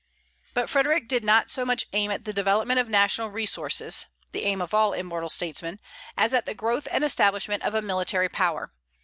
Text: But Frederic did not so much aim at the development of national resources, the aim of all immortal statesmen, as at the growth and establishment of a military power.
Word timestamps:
But 0.55 0.67
Frederic 0.67 1.07
did 1.07 1.23
not 1.23 1.51
so 1.51 1.63
much 1.63 1.85
aim 1.93 2.09
at 2.09 2.25
the 2.25 2.33
development 2.33 2.79
of 2.79 2.89
national 2.89 3.29
resources, 3.29 4.07
the 4.31 4.45
aim 4.45 4.59
of 4.59 4.73
all 4.73 4.93
immortal 4.93 5.29
statesmen, 5.29 5.77
as 6.17 6.33
at 6.33 6.47
the 6.47 6.55
growth 6.55 6.87
and 6.89 7.03
establishment 7.03 7.61
of 7.61 7.75
a 7.75 7.83
military 7.83 8.27
power. 8.27 8.71